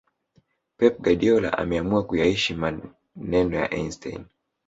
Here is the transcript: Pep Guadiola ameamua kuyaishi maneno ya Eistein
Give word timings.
Pep 0.77 0.99
Guadiola 1.01 1.57
ameamua 1.57 2.03
kuyaishi 2.05 2.53
maneno 2.53 3.55
ya 3.57 3.73
Eistein 3.73 4.25